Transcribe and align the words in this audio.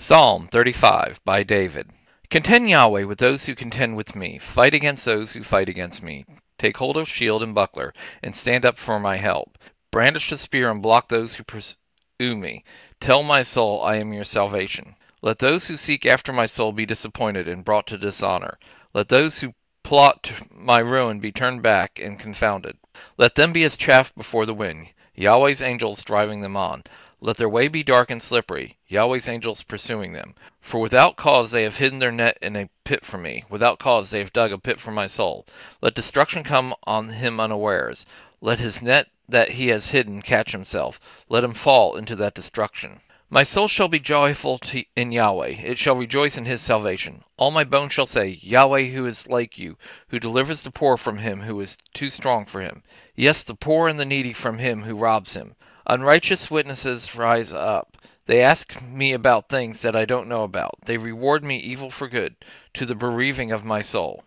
Psalm 0.00 0.46
35 0.46 1.20
by 1.24 1.42
David. 1.42 1.90
Contend 2.30 2.70
Yahweh 2.70 3.02
with 3.02 3.18
those 3.18 3.46
who 3.46 3.56
contend 3.56 3.96
with 3.96 4.14
me. 4.14 4.38
Fight 4.38 4.72
against 4.72 5.04
those 5.04 5.32
who 5.32 5.42
fight 5.42 5.68
against 5.68 6.04
me. 6.04 6.24
Take 6.56 6.76
hold 6.76 6.96
of 6.96 7.08
shield 7.08 7.42
and 7.42 7.52
buckler, 7.52 7.92
and 8.22 8.34
stand 8.34 8.64
up 8.64 8.78
for 8.78 9.00
my 9.00 9.16
help. 9.16 9.58
Brandish 9.90 10.30
the 10.30 10.38
spear 10.38 10.70
and 10.70 10.80
block 10.80 11.08
those 11.08 11.34
who 11.34 11.42
pursue 11.42 11.76
me. 12.20 12.62
Tell 13.00 13.24
my 13.24 13.42
soul, 13.42 13.82
I 13.82 13.96
am 13.96 14.12
your 14.12 14.22
salvation. 14.22 14.94
Let 15.20 15.40
those 15.40 15.66
who 15.66 15.76
seek 15.76 16.06
after 16.06 16.32
my 16.32 16.46
soul 16.46 16.70
be 16.70 16.86
disappointed 16.86 17.48
and 17.48 17.64
brought 17.64 17.88
to 17.88 17.98
dishonor. 17.98 18.56
Let 18.94 19.08
those 19.08 19.40
who 19.40 19.52
plot 19.82 20.30
my 20.52 20.78
ruin 20.78 21.18
be 21.18 21.32
turned 21.32 21.62
back 21.62 21.98
and 21.98 22.20
confounded. 22.20 22.78
Let 23.16 23.34
them 23.34 23.52
be 23.52 23.64
as 23.64 23.76
chaff 23.76 24.14
before 24.14 24.46
the 24.46 24.54
wind, 24.54 24.90
Yahweh's 25.16 25.60
angels 25.60 26.04
driving 26.04 26.40
them 26.40 26.56
on. 26.56 26.84
Let 27.20 27.36
their 27.36 27.48
way 27.48 27.66
be 27.66 27.82
dark 27.82 28.10
and 28.10 28.22
slippery, 28.22 28.78
Yahweh's 28.86 29.28
angels 29.28 29.64
pursuing 29.64 30.12
them. 30.12 30.36
For 30.60 30.78
without 30.78 31.16
cause 31.16 31.50
they 31.50 31.64
have 31.64 31.78
hidden 31.78 31.98
their 31.98 32.12
net 32.12 32.38
in 32.40 32.54
a 32.54 32.68
pit 32.84 33.04
for 33.04 33.18
me, 33.18 33.42
without 33.48 33.80
cause 33.80 34.10
they 34.10 34.20
have 34.20 34.32
dug 34.32 34.52
a 34.52 34.58
pit 34.58 34.78
for 34.78 34.92
my 34.92 35.08
soul. 35.08 35.44
Let 35.82 35.96
destruction 35.96 36.44
come 36.44 36.76
on 36.84 37.08
him 37.08 37.40
unawares. 37.40 38.06
Let 38.40 38.60
his 38.60 38.82
net 38.82 39.08
that 39.28 39.50
he 39.50 39.66
has 39.66 39.88
hidden 39.88 40.22
catch 40.22 40.52
himself. 40.52 41.00
Let 41.28 41.42
him 41.42 41.54
fall 41.54 41.96
into 41.96 42.14
that 42.14 42.34
destruction. 42.34 43.00
My 43.30 43.42
soul 43.42 43.66
shall 43.66 43.88
be 43.88 43.98
joyful 43.98 44.60
in 44.94 45.10
Yahweh, 45.10 45.56
it 45.64 45.76
shall 45.76 45.96
rejoice 45.96 46.38
in 46.38 46.44
his 46.44 46.62
salvation. 46.62 47.24
All 47.36 47.50
my 47.50 47.64
bones 47.64 47.92
shall 47.92 48.06
say, 48.06 48.38
Yahweh, 48.40 48.90
who 48.90 49.06
is 49.06 49.26
like 49.26 49.58
you, 49.58 49.76
who 50.10 50.20
delivers 50.20 50.62
the 50.62 50.70
poor 50.70 50.96
from 50.96 51.18
him 51.18 51.40
who 51.40 51.60
is 51.60 51.78
too 51.92 52.10
strong 52.10 52.46
for 52.46 52.60
him. 52.60 52.84
Yes, 53.16 53.42
the 53.42 53.56
poor 53.56 53.88
and 53.88 53.98
the 53.98 54.04
needy 54.04 54.32
from 54.32 54.58
him 54.58 54.84
who 54.84 54.94
robs 54.94 55.34
him. 55.34 55.56
Unrighteous 55.90 56.50
witnesses 56.50 57.14
rise 57.14 57.50
up. 57.50 57.96
They 58.26 58.42
ask 58.42 58.78
me 58.82 59.14
about 59.14 59.48
things 59.48 59.80
that 59.80 59.96
I 59.96 60.04
don't 60.04 60.28
know 60.28 60.42
about. 60.42 60.74
They 60.84 60.98
reward 60.98 61.42
me 61.42 61.56
evil 61.56 61.90
for 61.90 62.08
good, 62.08 62.36
to 62.74 62.84
the 62.84 62.94
bereaving 62.94 63.52
of 63.52 63.64
my 63.64 63.80
soul. 63.80 64.22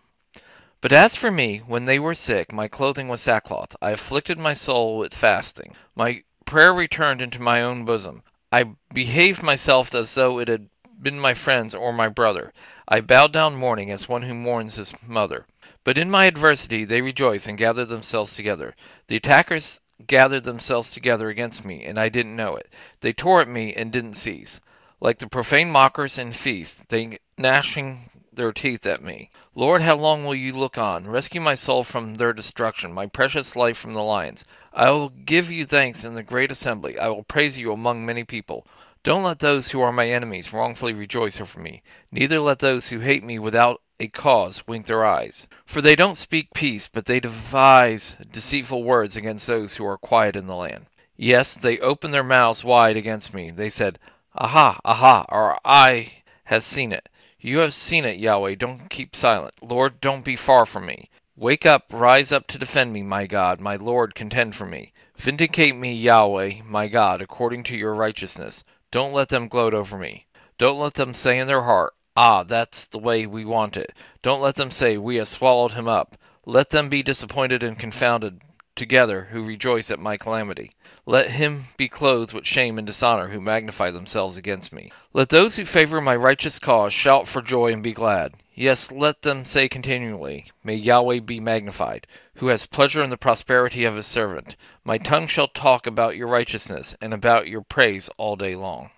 But 0.80 0.92
as 0.92 1.14
for 1.14 1.30
me, 1.30 1.58
when 1.58 1.84
they 1.84 2.00
were 2.00 2.14
sick, 2.14 2.52
my 2.52 2.66
clothing 2.66 3.06
was 3.06 3.20
sackcloth. 3.20 3.76
I 3.80 3.92
afflicted 3.92 4.40
my 4.40 4.54
soul 4.54 4.98
with 4.98 5.14
fasting. 5.14 5.76
My 5.94 6.24
prayer 6.44 6.74
returned 6.74 7.22
into 7.22 7.40
my 7.40 7.62
own 7.62 7.84
bosom. 7.84 8.24
I 8.50 8.64
behaved 8.92 9.44
myself 9.44 9.94
as 9.94 10.12
though 10.16 10.40
it 10.40 10.48
had 10.48 10.68
been 11.00 11.20
my 11.20 11.34
friend's 11.34 11.76
or 11.76 11.92
my 11.92 12.08
brother. 12.08 12.52
I 12.88 13.00
bowed 13.02 13.32
down 13.32 13.54
mourning 13.54 13.92
as 13.92 14.08
one 14.08 14.22
who 14.22 14.34
mourns 14.34 14.74
his 14.74 14.92
mother. 15.06 15.46
But 15.84 15.96
in 15.96 16.10
my 16.10 16.24
adversity 16.24 16.84
they 16.84 17.00
rejoice 17.02 17.46
and 17.46 17.56
gather 17.56 17.84
themselves 17.84 18.34
together. 18.34 18.74
The 19.06 19.16
attackers 19.16 19.80
gathered 20.06 20.44
themselves 20.44 20.90
together 20.90 21.28
against 21.28 21.64
me, 21.64 21.84
and 21.84 21.98
I 21.98 22.08
didn't 22.08 22.36
know 22.36 22.56
it. 22.56 22.72
They 23.00 23.12
tore 23.12 23.40
at 23.40 23.48
me 23.48 23.74
and 23.74 23.90
didn't 23.90 24.14
cease. 24.14 24.60
Like 25.00 25.18
the 25.18 25.26
profane 25.26 25.70
mockers 25.70 26.18
in 26.18 26.30
feast, 26.30 26.88
they 26.88 27.18
gnashing 27.36 28.08
their 28.32 28.52
teeth 28.52 28.86
at 28.86 29.02
me. 29.02 29.30
Lord, 29.54 29.82
how 29.82 29.96
long 29.96 30.24
will 30.24 30.34
you 30.34 30.52
look 30.52 30.78
on? 30.78 31.06
Rescue 31.06 31.40
my 31.40 31.54
soul 31.54 31.84
from 31.84 32.14
their 32.14 32.32
destruction, 32.32 32.92
my 32.92 33.06
precious 33.06 33.54
life 33.56 33.76
from 33.76 33.92
the 33.92 34.02
lions. 34.02 34.44
I 34.72 34.90
will 34.90 35.10
give 35.10 35.50
you 35.50 35.66
thanks 35.66 36.04
in 36.04 36.14
the 36.14 36.22
great 36.22 36.50
assembly. 36.50 36.98
I 36.98 37.08
will 37.08 37.24
praise 37.24 37.58
you 37.58 37.72
among 37.72 38.06
many 38.06 38.24
people. 38.24 38.66
Don't 39.02 39.24
let 39.24 39.40
those 39.40 39.70
who 39.70 39.80
are 39.80 39.92
my 39.92 40.08
enemies 40.08 40.52
wrongfully 40.52 40.92
rejoice 40.92 41.40
over 41.40 41.58
me. 41.58 41.82
Neither 42.10 42.40
let 42.40 42.60
those 42.60 42.88
who 42.88 43.00
hate 43.00 43.24
me 43.24 43.38
without 43.38 43.82
a 44.02 44.08
cause 44.08 44.66
wink 44.66 44.86
their 44.86 45.04
eyes. 45.04 45.46
For 45.64 45.80
they 45.80 45.94
don't 45.94 46.16
speak 46.16 46.52
peace, 46.54 46.88
but 46.88 47.06
they 47.06 47.20
devise 47.20 48.16
deceitful 48.32 48.82
words 48.82 49.16
against 49.16 49.46
those 49.46 49.76
who 49.76 49.86
are 49.86 49.96
quiet 49.96 50.34
in 50.34 50.48
the 50.48 50.56
land. 50.56 50.86
Yes, 51.16 51.54
they 51.54 51.78
opened 51.78 52.12
their 52.12 52.24
mouths 52.24 52.64
wide 52.64 52.96
against 52.96 53.32
me. 53.32 53.52
They 53.52 53.68
said, 53.68 54.00
Aha, 54.34 54.80
aha, 54.84 55.24
our 55.28 55.60
eye 55.64 56.24
has 56.46 56.64
seen 56.64 56.90
it. 56.90 57.08
You 57.38 57.58
have 57.58 57.74
seen 57.74 58.04
it, 58.04 58.18
Yahweh. 58.18 58.56
Don't 58.56 58.90
keep 58.90 59.14
silent. 59.14 59.54
Lord, 59.62 60.00
don't 60.00 60.24
be 60.24 60.34
far 60.34 60.66
from 60.66 60.86
me. 60.86 61.08
Wake 61.36 61.64
up, 61.64 61.84
rise 61.92 62.32
up 62.32 62.48
to 62.48 62.58
defend 62.58 62.92
me, 62.92 63.04
my 63.04 63.28
God, 63.28 63.60
my 63.60 63.76
Lord, 63.76 64.16
contend 64.16 64.56
for 64.56 64.66
me. 64.66 64.92
Vindicate 65.16 65.76
me, 65.76 65.94
Yahweh, 65.94 66.62
my 66.64 66.88
God, 66.88 67.22
according 67.22 67.62
to 67.64 67.76
your 67.76 67.94
righteousness. 67.94 68.64
Don't 68.90 69.12
let 69.12 69.28
them 69.28 69.46
gloat 69.46 69.74
over 69.74 69.96
me. 69.96 70.26
Don't 70.58 70.80
let 70.80 70.94
them 70.94 71.14
say 71.14 71.38
in 71.38 71.46
their 71.46 71.62
heart, 71.62 71.94
Ah, 72.14 72.42
that's 72.42 72.84
the 72.84 72.98
way 72.98 73.26
we 73.26 73.42
want 73.44 73.74
it. 73.74 73.94
Don't 74.20 74.42
let 74.42 74.56
them 74.56 74.70
say, 74.70 74.98
We 74.98 75.16
have 75.16 75.28
swallowed 75.28 75.72
him 75.72 75.88
up. 75.88 76.18
Let 76.44 76.68
them 76.68 76.90
be 76.90 77.02
disappointed 77.02 77.62
and 77.62 77.78
confounded 77.78 78.42
together 78.76 79.28
who 79.30 79.42
rejoice 79.42 79.90
at 79.90 79.98
my 79.98 80.18
calamity. 80.18 80.72
Let 81.06 81.30
him 81.30 81.68
be 81.78 81.88
clothed 81.88 82.34
with 82.34 82.46
shame 82.46 82.76
and 82.76 82.86
dishonor 82.86 83.28
who 83.28 83.40
magnify 83.40 83.90
themselves 83.90 84.36
against 84.36 84.74
me. 84.74 84.92
Let 85.14 85.30
those 85.30 85.56
who 85.56 85.64
favor 85.64 86.02
my 86.02 86.14
righteous 86.14 86.58
cause 86.58 86.92
shout 86.92 87.26
for 87.26 87.40
joy 87.40 87.72
and 87.72 87.82
be 87.82 87.94
glad. 87.94 88.34
Yes, 88.54 88.92
let 88.92 89.22
them 89.22 89.46
say 89.46 89.66
continually, 89.66 90.52
May 90.62 90.74
Yahweh 90.74 91.20
be 91.20 91.40
magnified, 91.40 92.06
who 92.34 92.48
has 92.48 92.66
pleasure 92.66 93.02
in 93.02 93.08
the 93.08 93.16
prosperity 93.16 93.84
of 93.84 93.96
his 93.96 94.06
servant. 94.06 94.56
My 94.84 94.98
tongue 94.98 95.28
shall 95.28 95.48
talk 95.48 95.86
about 95.86 96.16
your 96.16 96.28
righteousness 96.28 96.94
and 97.00 97.14
about 97.14 97.48
your 97.48 97.62
praise 97.62 98.10
all 98.18 98.36
day 98.36 98.54
long. 98.54 98.90